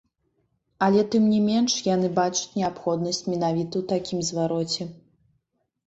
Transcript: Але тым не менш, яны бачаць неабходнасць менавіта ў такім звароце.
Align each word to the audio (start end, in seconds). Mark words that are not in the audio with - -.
Але 0.85 1.01
тым 1.15 1.27
не 1.33 1.41
менш, 1.49 1.75
яны 1.89 2.07
бачаць 2.21 2.51
неабходнасць 2.57 3.23
менавіта 3.31 3.71
ў 3.79 3.83
такім 3.95 4.19
звароце. 4.35 4.93